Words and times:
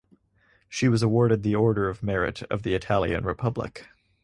She 0.67 0.87
was 0.89 1.03
awarded 1.03 1.43
the 1.43 1.53
Order 1.53 1.87
of 1.87 2.01
Merit 2.01 2.41
of 2.51 2.63
the 2.63 2.73
Italian 2.73 3.23
Republic. 3.23 3.87